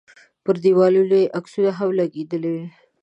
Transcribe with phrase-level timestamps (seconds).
[0.43, 2.65] پر دیوالونو یې عکسونه هم لګېدلي وي.